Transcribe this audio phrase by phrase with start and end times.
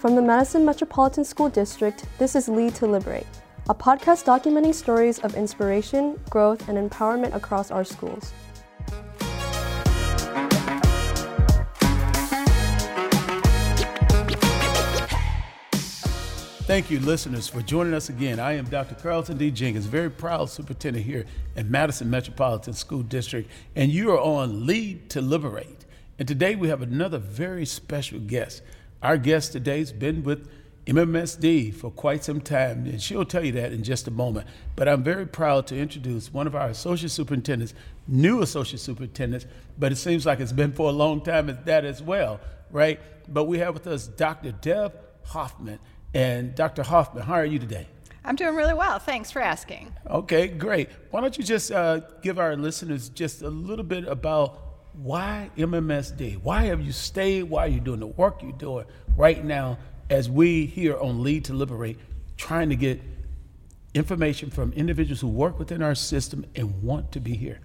[0.00, 3.26] From the Madison Metropolitan School District, this is Lead to Liberate,
[3.68, 8.32] a podcast documenting stories of inspiration, growth, and empowerment across our schools.
[16.64, 18.40] Thank you, listeners, for joining us again.
[18.40, 18.94] I am Dr.
[18.94, 19.50] Carlton D.
[19.50, 21.26] Jenkins, very proud superintendent here
[21.56, 25.84] in Madison Metropolitan School District, and you are on Lead to Liberate.
[26.18, 28.62] And today we have another very special guest.
[29.02, 30.46] Our guest today has been with
[30.86, 34.46] MMSD for quite some time, and she'll tell you that in just a moment.
[34.76, 37.72] But I'm very proud to introduce one of our associate superintendents,
[38.06, 39.46] new associate superintendents,
[39.78, 43.00] but it seems like it's been for a long time at that as well, right?
[43.26, 44.52] But we have with us Dr.
[44.52, 44.94] Deb
[45.24, 45.78] Hoffman.
[46.12, 46.82] And Dr.
[46.82, 47.86] Hoffman, how are you today?
[48.24, 48.98] I'm doing really well.
[48.98, 49.94] Thanks for asking.
[50.08, 50.90] Okay, great.
[51.10, 56.42] Why don't you just uh, give our listeners just a little bit about why MMSD?
[56.42, 57.44] Why have you stayed?
[57.44, 61.44] Why are you doing the work you're doing right now as we here on Lead
[61.46, 61.98] to Liberate,
[62.36, 63.00] trying to get
[63.94, 67.60] information from individuals who work within our system and want to be here?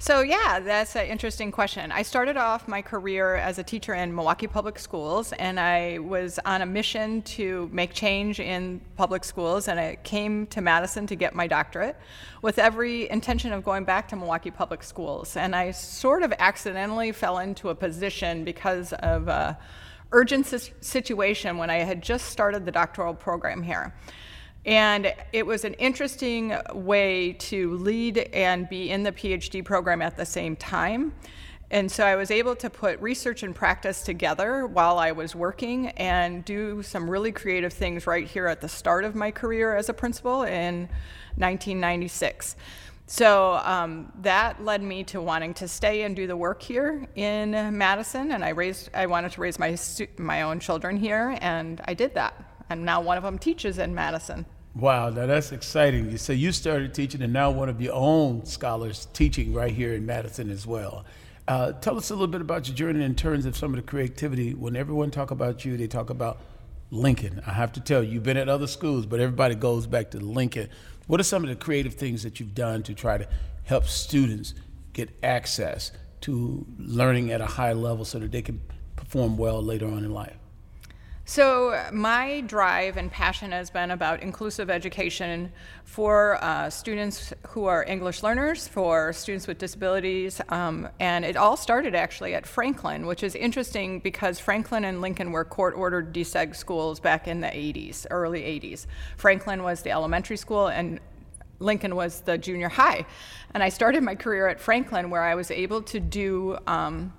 [0.00, 1.90] So, yeah, that's an interesting question.
[1.90, 6.38] I started off my career as a teacher in Milwaukee Public Schools, and I was
[6.44, 9.66] on a mission to make change in public schools.
[9.66, 11.96] And I came to Madison to get my doctorate
[12.42, 15.36] with every intention of going back to Milwaukee Public Schools.
[15.36, 19.58] And I sort of accidentally fell into a position because of a
[20.12, 20.46] urgent
[20.80, 23.92] situation when I had just started the doctoral program here.
[24.66, 30.16] And it was an interesting way to lead and be in the PhD program at
[30.16, 31.12] the same time.
[31.70, 35.88] And so I was able to put research and practice together while I was working
[35.88, 39.90] and do some really creative things right here at the start of my career as
[39.90, 40.88] a principal in
[41.36, 42.56] 1996.
[43.06, 47.52] So um, that led me to wanting to stay and do the work here in
[47.76, 48.90] Madison, and I raised.
[48.92, 49.78] I wanted to raise my
[50.18, 52.47] my own children here, and I did that.
[52.70, 54.46] And now one of them teaches in Madison.
[54.74, 56.16] Wow, now that's exciting.
[56.18, 60.06] So you started teaching, and now one of your own scholars teaching right here in
[60.06, 61.04] Madison as well.
[61.48, 63.82] Uh, tell us a little bit about your journey in terms of some of the
[63.82, 64.54] creativity.
[64.54, 66.38] When everyone talk about you, they talk about
[66.90, 67.42] Lincoln.
[67.46, 70.20] I have to tell you, you've been at other schools, but everybody goes back to
[70.20, 70.68] Lincoln.
[71.06, 73.26] What are some of the creative things that you've done to try to
[73.64, 74.54] help students
[74.92, 75.90] get access
[76.20, 78.60] to learning at a high level so that they can
[78.96, 80.37] perform well later on in life?
[81.30, 85.52] So, my drive and passion has been about inclusive education
[85.84, 91.58] for uh, students who are English learners, for students with disabilities, um, and it all
[91.58, 96.56] started actually at Franklin, which is interesting because Franklin and Lincoln were court ordered deseg
[96.56, 98.86] schools back in the 80s, early 80s.
[99.18, 100.98] Franklin was the elementary school, and
[101.58, 103.04] Lincoln was the junior high.
[103.52, 107.12] And I started my career at Franklin where I was able to do um,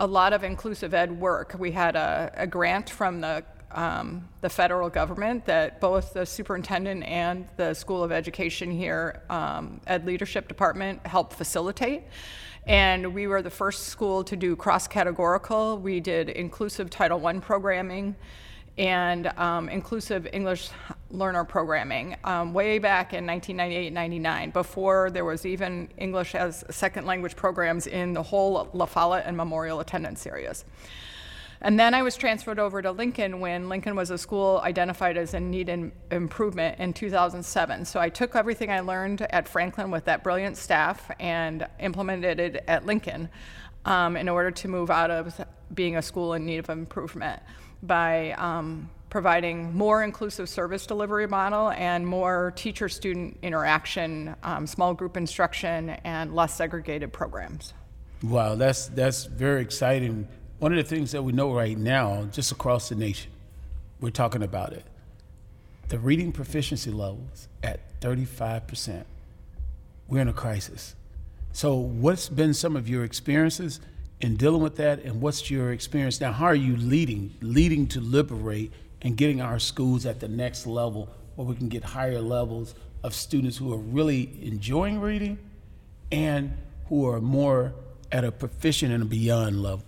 [0.00, 1.54] a lot of inclusive ed work.
[1.58, 7.04] We had a, a grant from the um, the federal government that both the superintendent
[7.04, 12.02] and the School of Education here, um, Ed Leadership Department, helped facilitate.
[12.66, 15.78] And we were the first school to do cross categorical.
[15.78, 18.16] We did inclusive Title I programming
[18.76, 20.70] and um, inclusive English
[21.10, 27.06] learner programming um, way back in 1998 99, before there was even English as second
[27.06, 30.64] language programs in the whole La Follette and Memorial attendance areas.
[31.62, 35.34] And then I was transferred over to Lincoln when Lincoln was a school identified as
[35.34, 37.84] in need in improvement in 2007.
[37.84, 42.64] So I took everything I learned at Franklin with that brilliant staff and implemented it
[42.66, 43.28] at Lincoln
[43.84, 45.38] um, in order to move out of
[45.74, 47.42] being a school in need of improvement
[47.82, 55.16] by um, providing more inclusive service delivery model and more teacher-student interaction, um, small group
[55.16, 57.74] instruction, and less segregated programs.
[58.22, 60.28] Wow, that's that's very exciting.
[60.58, 63.30] One of the things that we know right now, just across the nation,
[64.00, 64.84] we're talking about it.
[65.88, 69.04] The reading proficiency levels at 35%.
[70.06, 70.94] We're in a crisis.
[71.52, 73.80] So, what's been some of your experiences
[74.20, 76.32] in dealing with that, and what's your experience now?
[76.32, 81.08] How are you leading, leading to liberate and getting our schools at the next level
[81.36, 85.38] where we can get higher levels of students who are really enjoying reading
[86.12, 86.56] and
[86.88, 87.72] who are more
[88.12, 89.84] at a proficient and beyond level?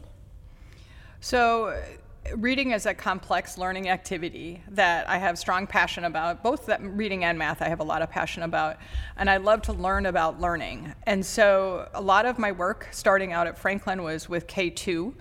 [1.21, 1.81] So,
[2.37, 6.43] reading is a complex learning activity that I have strong passion about.
[6.43, 8.79] Both reading and math, I have a lot of passion about,
[9.17, 10.95] and I love to learn about learning.
[11.05, 15.15] And so, a lot of my work starting out at Franklin was with K2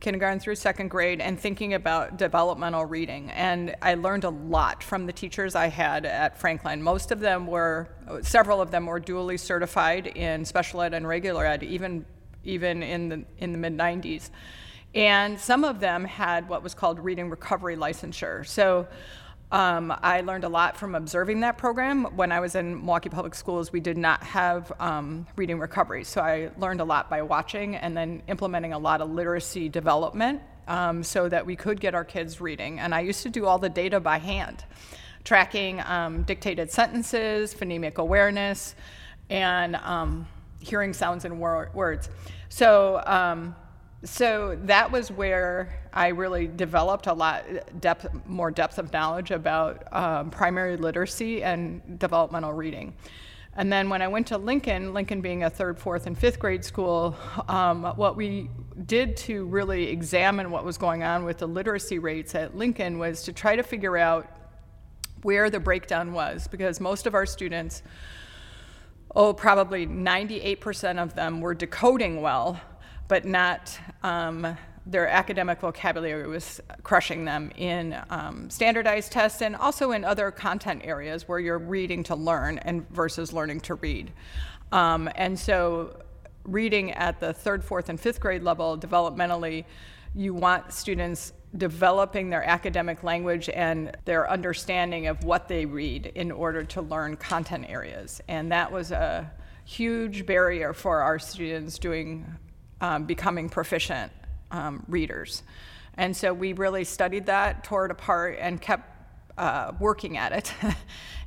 [0.00, 3.30] kindergarten through second grade and thinking about developmental reading.
[3.30, 6.82] And I learned a lot from the teachers I had at Franklin.
[6.82, 7.88] Most of them were,
[8.22, 12.04] several of them were dually certified in special ed and regular ed, even,
[12.44, 14.30] even in the, in the mid 90s.
[14.94, 18.46] And some of them had what was called reading recovery licensure.
[18.46, 18.88] So
[19.52, 22.04] um, I learned a lot from observing that program.
[22.16, 26.02] When I was in Milwaukee Public Schools, we did not have um, reading recovery.
[26.02, 30.42] So I learned a lot by watching and then implementing a lot of literacy development
[30.66, 32.80] um, so that we could get our kids reading.
[32.80, 34.64] And I used to do all the data by hand,
[35.22, 38.74] tracking um, dictated sentences, phonemic awareness,
[39.30, 40.26] and um,
[40.58, 42.08] hearing sounds and wor- words.
[42.48, 43.54] So um,
[44.04, 47.44] so that was where I really developed a lot
[47.80, 52.94] depth, more depth of knowledge about um, primary literacy and developmental reading.
[53.58, 56.62] And then when I went to Lincoln, Lincoln being a third, fourth, and fifth grade
[56.62, 57.16] school,
[57.48, 58.50] um, what we
[58.84, 63.22] did to really examine what was going on with the literacy rates at Lincoln was
[63.22, 64.30] to try to figure out
[65.22, 67.82] where the breakdown was, because most of our students,
[69.14, 72.60] oh, probably 98% of them were decoding well,
[73.08, 74.56] but not um,
[74.86, 80.82] their academic vocabulary was crushing them in um, standardized tests and also in other content
[80.84, 84.12] areas where you're reading to learn and versus learning to read.
[84.70, 86.02] Um, and so,
[86.44, 89.64] reading at the third, fourth, and fifth grade level developmentally,
[90.14, 96.30] you want students developing their academic language and their understanding of what they read in
[96.30, 98.20] order to learn content areas.
[98.28, 99.30] And that was a
[99.64, 102.24] huge barrier for our students doing
[102.80, 104.12] um, becoming proficient
[104.50, 105.42] um, readers.
[105.94, 108.92] And so we really studied that, tore it apart, and kept
[109.38, 110.52] uh, working at it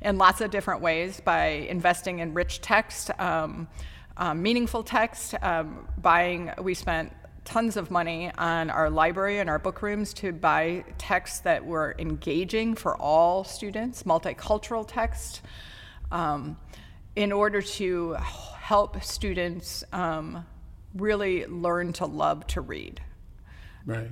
[0.02, 3.68] in lots of different ways by investing in rich text, um,
[4.16, 7.12] um, meaningful text, um, buying, we spent
[7.44, 11.94] tons of money on our library and our book rooms to buy texts that were
[11.98, 15.40] engaging for all students, multicultural text,
[16.12, 16.56] um,
[17.16, 20.44] in order to help students um,
[20.94, 23.00] really learn to love to read.
[23.86, 24.10] Right.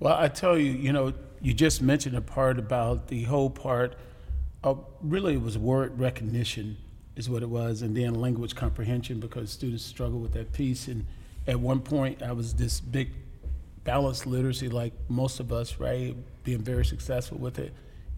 [0.00, 3.96] Well, I tell you, you know, you just mentioned a part about the whole part
[4.64, 6.76] of really it was word recognition
[7.16, 10.88] is what it was, and then language comprehension because students struggle with that piece.
[10.88, 11.04] And
[11.46, 13.10] at one point, I was this big
[13.84, 16.14] balanced literacy, like most of us, right?
[16.44, 17.72] Being very successful with it.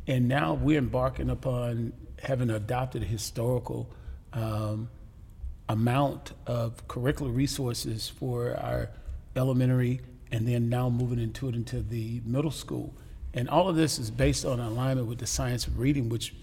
[0.06, 1.92] And now we're embarking upon
[2.22, 3.90] having adopted a historical
[4.32, 4.88] um,
[5.68, 8.90] amount of curricular resources for our
[9.36, 10.00] elementary
[10.30, 12.94] and then now moving into it into the middle school.
[13.32, 16.34] And all of this is based on alignment with the science of reading, which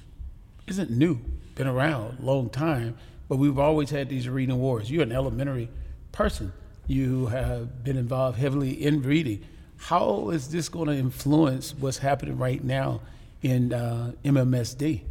[0.67, 1.19] isn't new,
[1.55, 2.97] been around a long time,
[3.27, 4.91] but we've always had these reading wars.
[4.91, 5.69] You're an elementary
[6.11, 6.51] person.
[6.87, 9.45] You have been involved heavily in reading.
[9.77, 13.01] How is this going to influence what's happening right now
[13.41, 15.01] in uh, MMSD?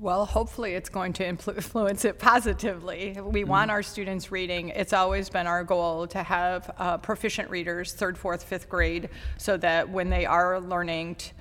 [0.00, 3.18] Well, hopefully it's going to influence it positively.
[3.22, 3.50] We mm-hmm.
[3.50, 4.70] want our students reading.
[4.70, 9.58] It's always been our goal to have uh, proficient readers, third, fourth, fifth grade, so
[9.58, 11.32] that when they are learning t-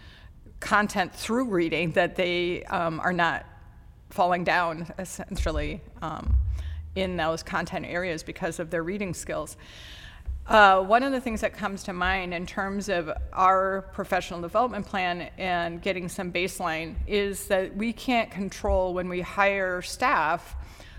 [0.59, 3.45] content through reading, that they um, are not
[4.09, 6.35] falling down essentially um,
[6.95, 9.55] in those content areas because of their reading skills.
[10.49, 14.83] Uh, one of the things that comes to mind in terms of our professional development
[14.83, 20.55] plan and getting some baseline is that we can't control when we hire staff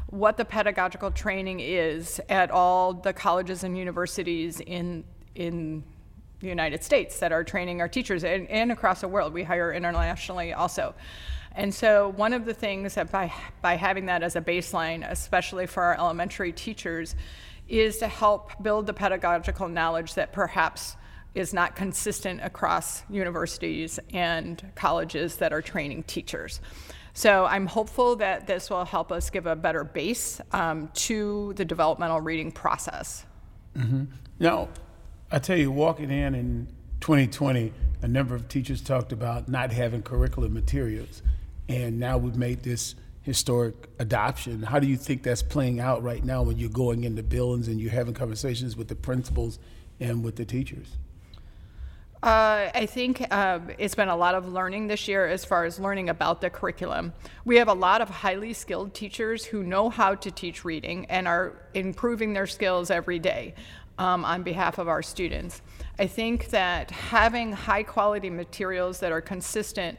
[0.07, 5.03] what the pedagogical training is at all the colleges and universities in
[5.35, 5.83] in
[6.39, 9.33] the United States that are training our teachers and, and across the world.
[9.33, 10.95] We hire internationally also.
[11.55, 15.67] And so, one of the things that by, by having that as a baseline, especially
[15.67, 17.15] for our elementary teachers,
[17.71, 20.97] is to help build the pedagogical knowledge that perhaps
[21.35, 26.61] is not consistent across universities and colleges that are training teachers.
[27.13, 31.65] So I'm hopeful that this will help us give a better base um, to the
[31.65, 33.25] developmental reading process.
[33.77, 34.05] Mm-hmm.
[34.39, 34.69] Now,
[35.31, 36.69] I tell you, walking in in
[37.01, 37.73] 2020,
[38.03, 41.23] a number of teachers talked about not having curriculum materials,
[41.69, 44.63] and now we've made this historic adoption.
[44.63, 47.81] How do you think that's playing out right now when you're going into buildings and
[47.81, 49.59] you're having conversations with the principals
[49.99, 50.97] and with the teachers?
[52.23, 55.81] Uh, I think uh, it's been a lot of learning this year as far as
[55.81, 57.15] learning about the curriculum.
[57.47, 61.27] We have a lot of highly skilled teachers who know how to teach reading and
[61.27, 63.55] are improving their skills every day
[63.99, 65.63] um, on behalf of our students.
[65.99, 69.99] I think that having high quality materials that are consistent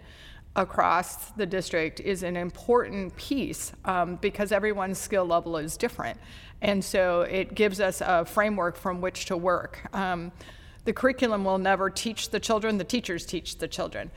[0.55, 6.20] across the district is an important piece um, because everyone's skill level is different.
[6.62, 9.88] And so it gives us a framework from which to work.
[9.93, 10.31] Um,
[10.84, 14.12] the curriculum will never teach the children, the teachers teach the children.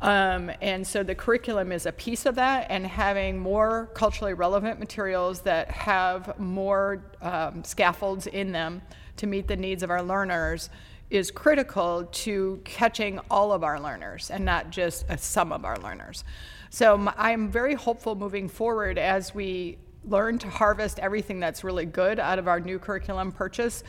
[0.00, 4.78] Um, and so the curriculum is a piece of that, and having more culturally relevant
[4.78, 8.82] materials that have more um, scaffolds in them
[9.16, 10.70] to meet the needs of our learners
[11.10, 15.78] is critical to catching all of our learners and not just uh, some of our
[15.78, 16.24] learners.
[16.70, 22.20] So I'm very hopeful moving forward as we learn to harvest everything that's really good
[22.20, 23.82] out of our new curriculum purchase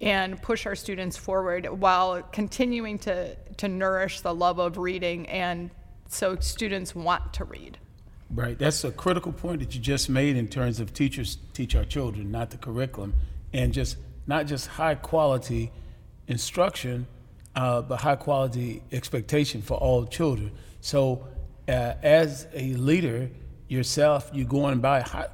[0.00, 5.70] and push our students forward while continuing to, to nourish the love of reading and
[6.08, 7.78] so students want to read.
[8.30, 8.58] Right.
[8.58, 12.30] That's a critical point that you just made in terms of teachers teach our children,
[12.30, 13.14] not the curriculum,
[13.52, 15.70] and just not just high quality
[16.28, 17.06] instruction,
[17.54, 20.50] uh, but high quality expectation for all children.
[20.80, 21.26] So,
[21.68, 23.30] uh, as a leader
[23.68, 25.26] yourself, you're going by how,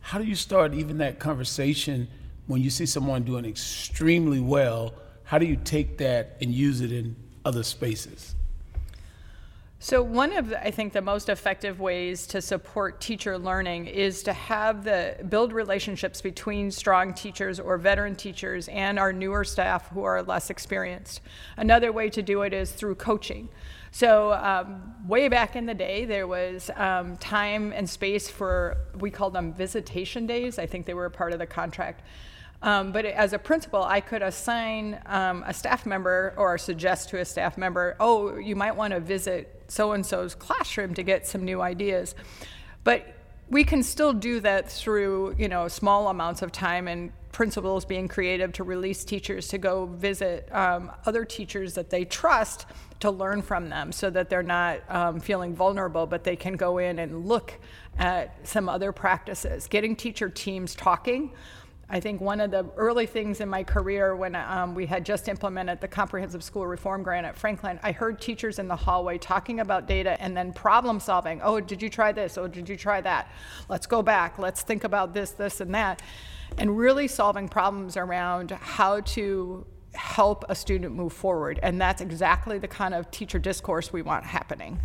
[0.00, 2.08] how do you start even that conversation
[2.46, 4.94] when you see someone doing extremely well?
[5.24, 8.35] How do you take that and use it in other spaces?
[9.78, 14.22] So one of the, I think the most effective ways to support teacher learning is
[14.22, 19.88] to have the build relationships between strong teachers or veteran teachers and our newer staff
[19.90, 21.20] who are less experienced.
[21.58, 23.50] Another way to do it is through coaching.
[23.90, 29.10] So um, way back in the day, there was um, time and space for we
[29.10, 30.58] called them visitation days.
[30.58, 32.02] I think they were a part of the contract.
[32.62, 37.20] Um, but as a principal, I could assign um, a staff member or suggest to
[37.20, 41.26] a staff member, oh, you might want to visit so and so's classroom to get
[41.26, 42.14] some new ideas.
[42.84, 43.06] But
[43.48, 48.08] we can still do that through, you know, small amounts of time and principals being
[48.08, 52.64] creative to release teachers to go visit um, other teachers that they trust
[52.98, 56.78] to learn from them so that they're not um, feeling vulnerable, but they can go
[56.78, 57.52] in and look
[57.98, 59.66] at some other practices.
[59.66, 61.30] Getting teacher teams talking
[61.88, 65.28] I think one of the early things in my career when um, we had just
[65.28, 69.60] implemented the comprehensive school reform grant at Franklin, I heard teachers in the hallway talking
[69.60, 71.40] about data and then problem solving.
[71.42, 72.36] Oh, did you try this?
[72.36, 73.30] Oh, did you try that?
[73.68, 74.36] Let's go back.
[74.36, 76.02] Let's think about this, this, and that.
[76.58, 79.64] And really solving problems around how to
[79.94, 81.60] help a student move forward.
[81.62, 84.80] And that's exactly the kind of teacher discourse we want happening.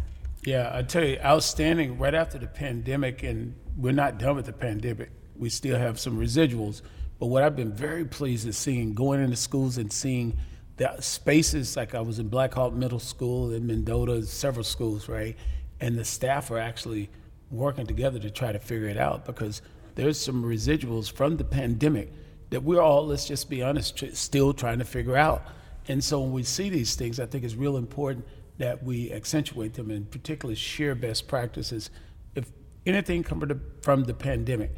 [0.46, 4.53] Yeah, I tell you, outstanding right after the pandemic, and we're not done with the
[4.53, 5.10] pandemic
[5.41, 6.81] we still have some residuals.
[7.19, 10.38] But what I've been very pleased is seeing going into schools and seeing
[10.77, 15.36] the spaces like I was in Black Hawk Middle School in Mendota, several schools, right?
[15.79, 17.10] And the staff are actually
[17.50, 19.63] working together to try to figure it out because
[19.95, 22.13] there's some residuals from the pandemic
[22.51, 25.43] that we're all, let's just be honest, still trying to figure out.
[25.88, 28.27] And so when we see these things, I think it's real important
[28.60, 31.89] that we accentuate them and particularly share best practices.
[32.36, 32.45] If
[32.86, 34.71] anything come from the pandemic,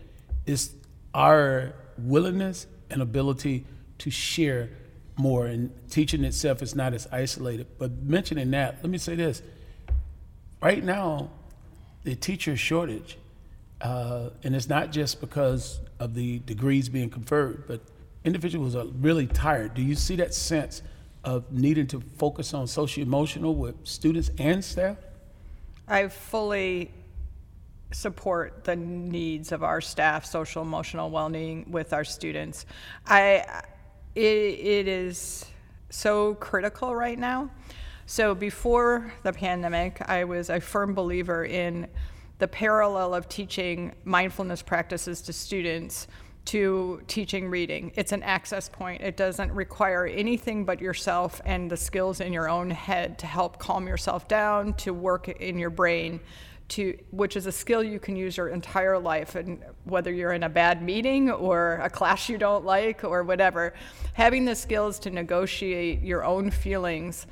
[0.45, 0.73] is
[1.13, 3.65] our willingness and ability
[3.99, 4.69] to share
[5.17, 5.45] more.
[5.45, 7.67] And teaching itself is not as isolated.
[7.77, 9.41] But mentioning that, let me say this.
[10.61, 11.29] Right now,
[12.03, 13.17] the teacher shortage,
[13.81, 17.81] uh, and it's not just because of the degrees being conferred, but
[18.23, 19.73] individuals are really tired.
[19.73, 20.81] Do you see that sense
[21.23, 24.97] of needing to focus on social emotional with students and staff?
[25.87, 26.91] I fully
[27.93, 32.65] support the needs of our staff, social emotional well-being with our students.
[33.05, 33.63] I
[34.15, 35.45] it, it is
[35.89, 37.49] so critical right now.
[38.05, 41.87] So before the pandemic, I was a firm believer in
[42.39, 46.07] the parallel of teaching mindfulness practices to students
[46.45, 47.93] to teaching reading.
[47.95, 49.01] It's an access point.
[49.01, 53.59] It doesn't require anything but yourself and the skills in your own head to help
[53.59, 56.19] calm yourself down, to work in your brain
[56.69, 60.43] to which is a skill you can use your entire life and whether you're in
[60.43, 63.73] a bad meeting or a class you don't like or whatever
[64.13, 67.27] having the skills to negotiate your own feelings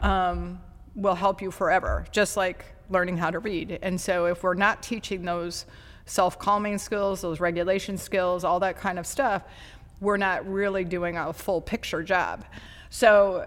[0.00, 0.60] um,
[0.94, 3.78] will help you forever just like learning how to read.
[3.82, 5.66] And so if we're not teaching those
[6.06, 9.44] self-calming skills those regulation skills all that kind of stuff
[10.00, 12.44] we're not really doing a full picture job.
[12.88, 13.46] So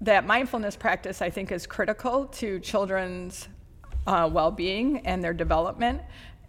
[0.00, 3.48] that mindfulness practice i think is critical to children's
[4.06, 6.00] uh, well-being and their development.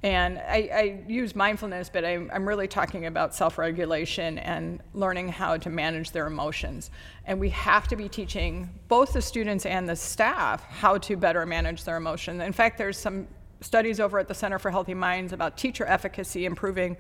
[0.02, 5.58] And I, I use mindfulness, but I'm, I'm really talking about self-regulation and learning how
[5.58, 6.90] to manage their emotions.
[7.26, 11.46] And we have to be teaching both the students and the staff how to better
[11.46, 12.42] manage their emotions.
[12.42, 13.28] In fact, there's some
[13.60, 16.96] studies over at the Center for Healthy Minds about teacher efficacy improving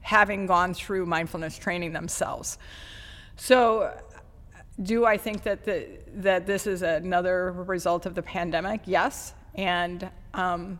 [0.00, 2.58] having gone through mindfulness training themselves.
[3.36, 3.96] So
[4.82, 8.80] do I think that, the, that this is another result of the pandemic?
[8.86, 10.78] Yes and um,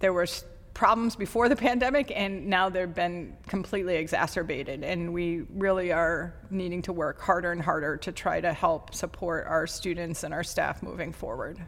[0.00, 0.26] there were
[0.72, 4.82] problems before the pandemic, and now they've been completely exacerbated.
[4.82, 9.46] And we really are needing to work harder and harder to try to help support
[9.46, 11.60] our students and our staff moving forward.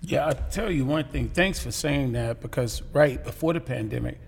[0.00, 1.28] Yeah, I'll tell you one thing.
[1.28, 4.18] Thanks for saying that because, right before the pandemic,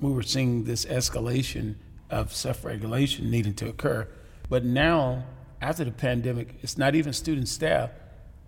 [0.00, 1.76] we were seeing this escalation
[2.10, 4.08] of self regulation needing to occur.
[4.48, 5.24] But now,
[5.60, 7.90] after the pandemic, it's not even student staff,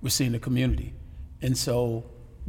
[0.03, 0.95] we're seeing the community.
[1.43, 2.05] And so,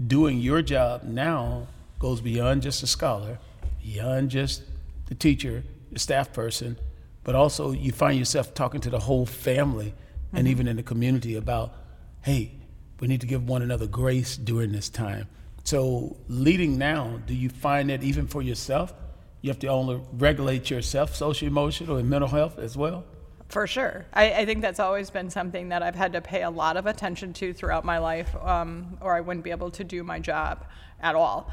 [0.07, 3.39] doing your job now goes beyond just a scholar,
[3.83, 4.63] beyond just
[5.07, 6.77] the teacher, the staff person,
[7.23, 10.37] but also you find yourself talking to the whole family mm-hmm.
[10.37, 11.73] and even in the community about,
[12.21, 12.53] hey,
[12.99, 15.27] we need to give one another grace during this time.
[15.63, 18.93] So, leading now, do you find that even for yourself,
[19.41, 23.05] you have to only regulate yourself, social, emotional, and mental health as well?
[23.49, 24.05] For sure.
[24.13, 26.85] I, I, think that's always been something that I've had to pay a lot of
[26.85, 30.65] attention to throughout my life, um, or I wouldn't be able to do my job
[31.01, 31.49] at all.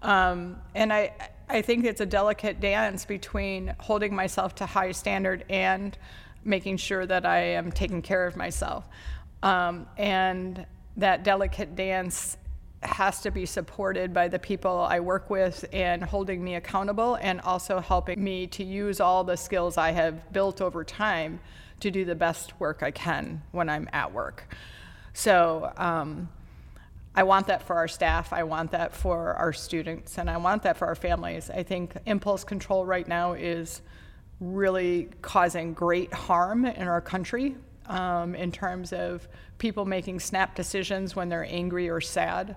[0.00, 1.12] Um, and I,
[1.48, 5.98] I think it's a delicate dance between holding myself to high standard and
[6.44, 8.84] making sure that I am taking care of myself.
[9.42, 10.64] Um, and
[10.96, 12.36] that delicate dance
[12.82, 17.40] has to be supported by the people I work with and holding me accountable and
[17.42, 21.40] also helping me to use all the skills I have built over time
[21.80, 24.54] to do the best work I can when I'm at work.
[25.12, 26.30] So um,
[27.14, 30.62] I want that for our staff, I want that for our students, and I want
[30.62, 31.50] that for our families.
[31.50, 33.82] I think impulse control right now is
[34.40, 37.56] really causing great harm in our country
[37.90, 39.28] um, in terms of
[39.58, 42.56] people making snap decisions when they're angry or sad,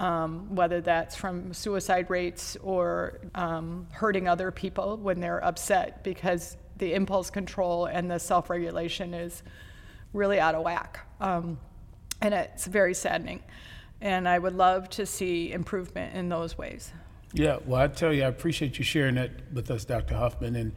[0.00, 6.56] um, whether that's from suicide rates or um, hurting other people when they're upset because
[6.78, 9.44] the impulse control and the self regulation is
[10.12, 11.06] really out of whack.
[11.20, 11.58] Um,
[12.20, 13.40] and it's very saddening.
[14.00, 16.92] And I would love to see improvement in those ways.
[17.32, 20.16] Yeah, well, I tell you, I appreciate you sharing that with us, Dr.
[20.16, 20.56] Hoffman.
[20.56, 20.72] And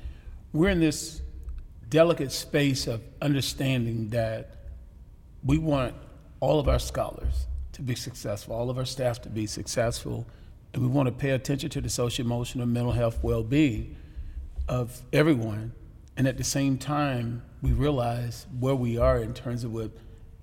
[0.54, 1.22] we're in this
[1.90, 4.56] delicate space of understanding that
[5.44, 5.96] we want
[6.40, 10.26] all of our scholars to be successful, all of our staff to be successful,
[10.74, 13.96] and we want to pay attention to the social, emotional, mental health well being
[14.68, 15.72] of everyone.
[16.18, 19.92] And at the same time, we realize where we are in terms of what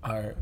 [0.05, 0.35] our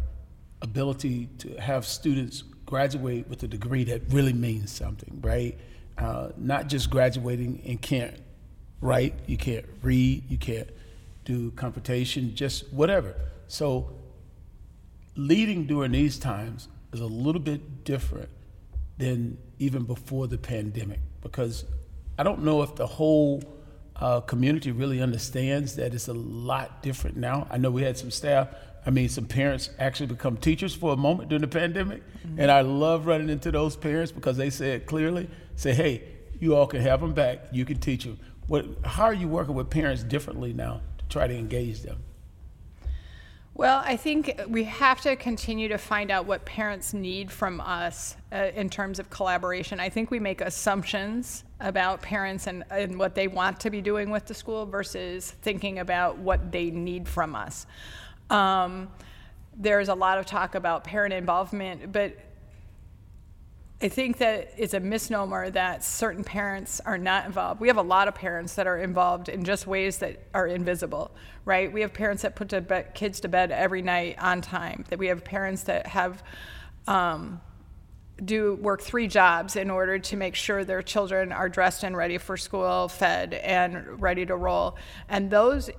[0.63, 5.59] ability to have students graduate with a degree that really means something, right?
[5.99, 8.17] Uh, not just graduating and can't
[8.81, 10.69] write, you can't read, you can't
[11.31, 13.15] do computation, just whatever.
[13.47, 13.93] So
[15.17, 18.29] leading during these times is a little bit different
[18.99, 21.65] than even before the pandemic because
[22.19, 23.43] I don't know if the whole
[23.97, 27.47] uh, community really understands that it's a lot different now.
[27.51, 28.49] I know we had some staff,
[28.85, 32.41] I mean, some parents actually become teachers for a moment during the pandemic, mm-hmm.
[32.41, 36.03] and I love running into those parents because they said clearly, say, hey,
[36.41, 38.19] you all can have them back, you can teach them.
[38.47, 41.99] What, how are you working with parents differently now try to engage them?
[43.55, 48.17] Well, I think we have to continue to find out what parents need from us
[48.33, 49.81] uh, in terms of collaboration.
[49.81, 54.09] I think we make assumptions about parents and, and what they want to be doing
[54.09, 57.67] with the school versus thinking about what they need from us.
[58.31, 58.89] Um,
[59.55, 62.17] there's a lot of talk about parent involvement, but
[63.83, 67.63] I think that it's a misnomer that certain parents are not involved.
[67.63, 71.13] We have a lot of parents that are involved in just ways that are invisible,
[71.47, 71.73] right?
[71.73, 74.85] We have parents that put bed, kids to bed every night on time.
[74.91, 76.23] That we have parents that have
[76.87, 77.41] um,
[78.23, 82.19] do work three jobs in order to make sure their children are dressed and ready
[82.19, 84.77] for school, fed and ready to roll.
[85.09, 85.71] And those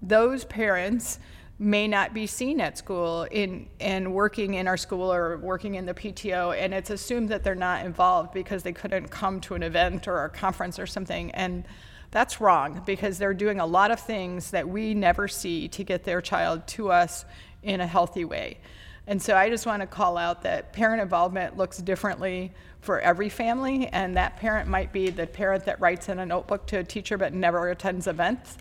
[0.00, 1.18] those parents
[1.62, 5.86] may not be seen at school in and working in our school or working in
[5.86, 9.62] the PTO and it's assumed that they're not involved because they couldn't come to an
[9.62, 11.64] event or a conference or something and
[12.10, 16.04] that's wrong because they're doing a lot of things that we never see to get
[16.04, 17.24] their child to us
[17.62, 18.58] in a healthy way.
[19.06, 23.28] And so I just want to call out that parent involvement looks differently for every
[23.28, 26.84] family, and that parent might be the parent that writes in a notebook to a
[26.84, 28.58] teacher but never attends events.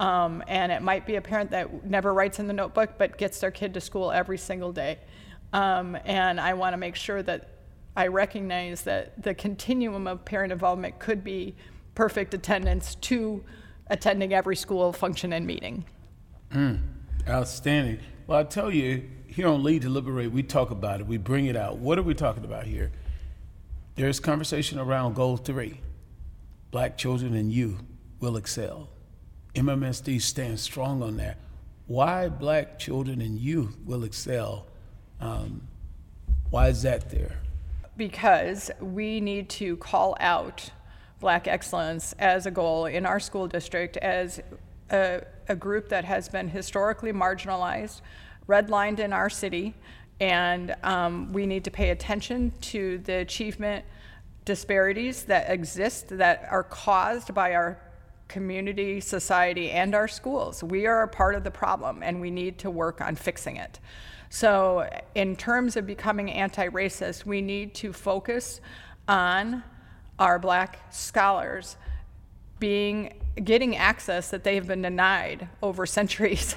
[0.00, 3.40] Um, and it might be a parent that never writes in the notebook but gets
[3.40, 4.98] their kid to school every single day.
[5.52, 7.48] Um, and I want to make sure that
[7.96, 11.56] I recognize that the continuum of parent involvement could be
[11.94, 13.44] perfect attendance to
[13.88, 15.84] attending every school function and meeting.
[16.52, 16.80] Mm,
[17.28, 17.98] outstanding.
[18.26, 21.46] Well, I tell you, here on Lead to Liberate, we talk about it, we bring
[21.46, 21.78] it out.
[21.78, 22.92] What are we talking about here?
[23.96, 25.80] There's conversation around goal three
[26.70, 27.78] black children and you
[28.20, 28.90] will excel.
[29.58, 31.38] MMSD stands strong on that.
[31.86, 34.66] Why black children and youth will excel?
[35.20, 35.62] Um,
[36.50, 37.38] why is that there?
[37.98, 40.70] because we need to call out
[41.20, 44.40] black excellence as a goal in our school district as
[44.90, 48.00] a, a group that has been historically marginalized,
[48.48, 49.74] redlined in our city,
[50.20, 53.84] and um, we need to pay attention to the achievement
[54.44, 57.78] disparities that exist that are caused by our
[58.28, 60.62] community, society, and our schools.
[60.62, 63.80] We are a part of the problem, and we need to work on fixing it.
[64.30, 68.60] So, in terms of becoming anti racist, we need to focus
[69.08, 69.62] on
[70.18, 71.76] our black scholars
[72.58, 73.14] being
[73.44, 76.56] getting access that they have been denied over centuries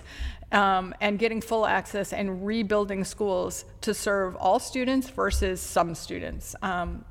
[0.52, 6.56] um, and getting full access and rebuilding schools to serve all students versus some students
[6.62, 7.06] um,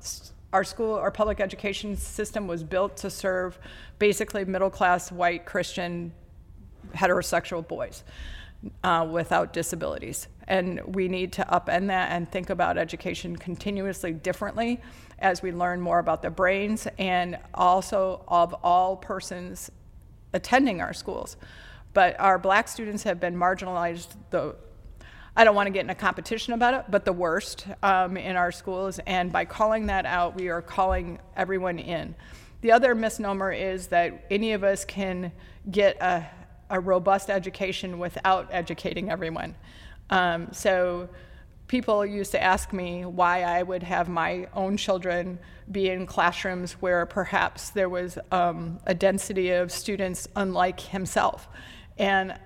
[0.52, 3.58] our school our public education system was built to serve
[3.98, 6.12] basically middle class white christian
[6.94, 8.04] heterosexual boys
[8.84, 10.28] uh, without disabilities.
[10.46, 14.80] And we need to upend that and think about education continuously differently
[15.18, 19.70] as we learn more about the brains and also of all persons
[20.32, 21.36] attending our schools.
[21.92, 24.56] But our black students have been marginalized, the,
[25.36, 28.36] I don't want to get in a competition about it, but the worst um, in
[28.36, 28.98] our schools.
[29.06, 32.14] And by calling that out, we are calling everyone in.
[32.60, 35.32] The other misnomer is that any of us can
[35.70, 36.26] get a
[36.70, 39.54] a robust education without educating everyone.
[40.08, 41.08] Um, so
[41.66, 45.38] people used to ask me why I would have my own children
[45.70, 51.48] be in classrooms where perhaps there was um, a density of students unlike himself.
[51.98, 52.38] And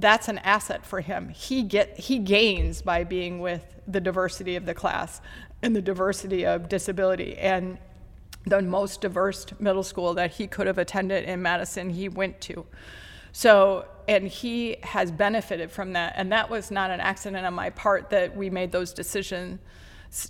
[0.00, 1.28] that's an asset for him.
[1.28, 5.20] He, get, he gains by being with the diversity of the class
[5.62, 7.36] and the diversity of disability.
[7.36, 7.78] And
[8.46, 12.66] the most diverse middle school that he could have attended in Madison, he went to.
[13.32, 16.14] So, and he has benefited from that.
[16.16, 19.58] And that was not an accident on my part that we made those decisions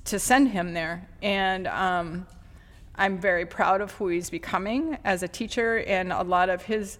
[0.05, 1.09] to send him there.
[1.23, 2.27] And um,
[2.97, 6.99] I'm very proud of who he's becoming as a teacher and a lot of his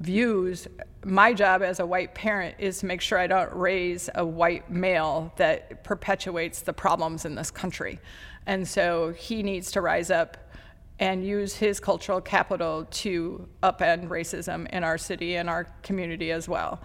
[0.00, 0.66] views.
[1.04, 4.70] My job as a white parent is to make sure I don't raise a white
[4.70, 8.00] male that perpetuates the problems in this country.
[8.46, 10.36] And so he needs to rise up
[10.98, 16.48] and use his cultural capital to upend racism in our city and our community as
[16.48, 16.80] well.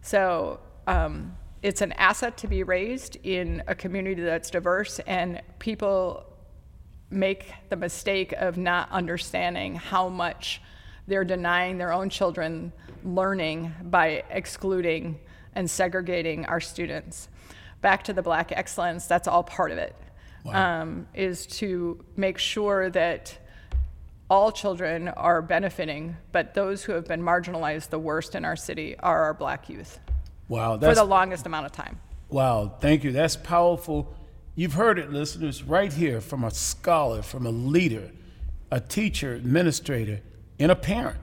[0.00, 6.24] So um, it's an asset to be raised in a community that's diverse, and people
[7.10, 10.62] make the mistake of not understanding how much
[11.08, 15.18] they're denying their own children learning by excluding
[15.54, 17.28] and segregating our students.
[17.80, 19.96] Back to the black excellence, that's all part of it
[20.44, 20.82] wow.
[20.82, 23.36] um, is to make sure that
[24.30, 28.96] all children are benefiting, but those who have been marginalized the worst in our city
[28.98, 29.98] are our black youth.
[30.48, 31.98] Wow, for the longest amount of time.
[32.28, 33.12] Wow, thank you.
[33.12, 34.14] That's powerful.
[34.54, 38.10] You've heard it, listeners, right here from a scholar, from a leader,
[38.70, 40.20] a teacher, administrator,
[40.58, 41.18] and a parent.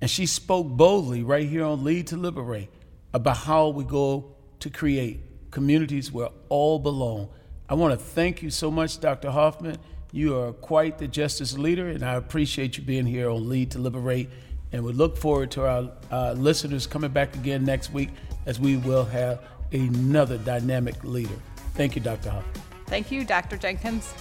[0.00, 2.70] And she spoke boldly right here on Lead to Liberate
[3.12, 7.28] about how we go to create communities where all belong.
[7.68, 9.30] I want to thank you so much, Dr.
[9.30, 9.78] Hoffman.
[10.12, 13.78] You are quite the justice leader, and I appreciate you being here on Lead to
[13.78, 14.28] Liberate.
[14.72, 18.10] And we look forward to our uh, listeners coming back again next week
[18.46, 19.40] as we will have
[19.72, 21.34] another dynamic leader.
[21.74, 22.30] Thank you, Dr.
[22.30, 22.62] Hoffman.
[22.86, 23.56] Thank you, Dr.
[23.56, 24.12] Jenkins.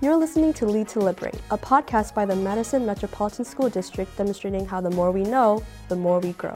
[0.00, 4.64] You're listening to Lead to Liberate, a podcast by the Madison Metropolitan School District demonstrating
[4.64, 6.54] how the more we know, the more we grow.